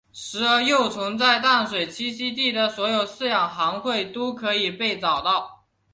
[0.11, 5.67] 石蛾幼虫在淡水栖息地的所有饲养行会都可以被找到。